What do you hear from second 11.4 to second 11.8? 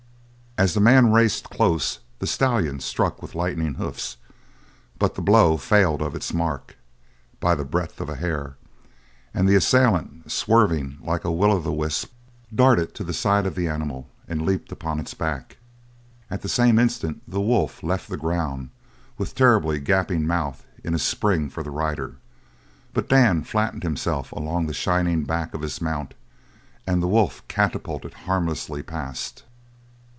o' the